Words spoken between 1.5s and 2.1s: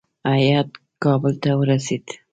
ورسېد.